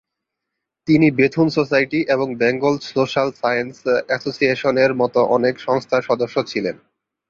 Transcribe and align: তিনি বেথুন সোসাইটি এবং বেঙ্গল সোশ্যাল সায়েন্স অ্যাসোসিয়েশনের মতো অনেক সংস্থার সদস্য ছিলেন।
তিনি 0.87 1.07
বেথুন 1.11 1.47
সোসাইটি 1.49 1.99
এবং 2.09 2.27
বেঙ্গল 2.35 2.75
সোশ্যাল 2.91 3.29
সায়েন্স 3.41 3.75
অ্যাসোসিয়েশনের 4.07 4.91
মতো 4.95 5.19
অনেক 5.35 5.55
সংস্থার 5.59 6.07
সদস্য 6.09 6.35
ছিলেন। 6.47 6.75